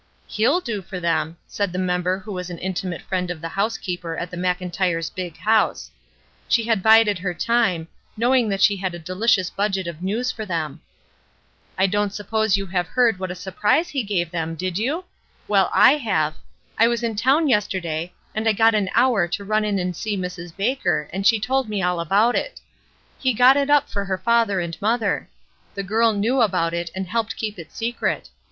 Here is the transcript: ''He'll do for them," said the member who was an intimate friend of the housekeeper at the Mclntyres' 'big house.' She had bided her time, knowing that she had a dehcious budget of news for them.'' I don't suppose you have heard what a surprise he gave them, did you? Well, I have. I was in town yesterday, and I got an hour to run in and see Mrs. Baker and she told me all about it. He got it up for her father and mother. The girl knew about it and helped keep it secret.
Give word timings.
''He'll 0.27 0.61
do 0.61 0.81
for 0.81 0.99
them," 0.99 1.37
said 1.45 1.71
the 1.71 1.77
member 1.77 2.17
who 2.17 2.31
was 2.31 2.49
an 2.49 2.57
intimate 2.57 3.03
friend 3.03 3.29
of 3.29 3.39
the 3.39 3.49
housekeeper 3.49 4.17
at 4.17 4.31
the 4.31 4.35
Mclntyres' 4.35 5.13
'big 5.13 5.37
house.' 5.37 5.91
She 6.47 6.63
had 6.63 6.81
bided 6.81 7.19
her 7.19 7.35
time, 7.35 7.87
knowing 8.17 8.49
that 8.49 8.63
she 8.63 8.77
had 8.77 8.95
a 8.95 8.99
dehcious 8.99 9.55
budget 9.55 9.85
of 9.85 10.01
news 10.01 10.31
for 10.31 10.43
them.'' 10.43 10.81
I 11.77 11.85
don't 11.85 12.15
suppose 12.15 12.57
you 12.57 12.65
have 12.65 12.87
heard 12.87 13.19
what 13.19 13.29
a 13.29 13.35
surprise 13.35 13.89
he 13.89 14.01
gave 14.01 14.31
them, 14.31 14.55
did 14.55 14.79
you? 14.79 15.05
Well, 15.47 15.69
I 15.71 15.97
have. 15.97 16.33
I 16.79 16.87
was 16.87 17.03
in 17.03 17.15
town 17.15 17.47
yesterday, 17.47 18.11
and 18.33 18.49
I 18.49 18.53
got 18.53 18.73
an 18.73 18.89
hour 18.95 19.27
to 19.27 19.43
run 19.45 19.63
in 19.63 19.77
and 19.77 19.95
see 19.95 20.17
Mrs. 20.17 20.51
Baker 20.57 21.11
and 21.13 21.27
she 21.27 21.39
told 21.39 21.69
me 21.69 21.83
all 21.83 21.99
about 21.99 22.33
it. 22.35 22.59
He 23.19 23.35
got 23.35 23.55
it 23.55 23.69
up 23.69 23.87
for 23.87 24.05
her 24.05 24.17
father 24.17 24.59
and 24.59 24.75
mother. 24.81 25.29
The 25.75 25.83
girl 25.83 26.11
knew 26.11 26.41
about 26.41 26.73
it 26.73 26.89
and 26.95 27.05
helped 27.05 27.35
keep 27.35 27.59
it 27.59 27.71
secret. 27.71 28.29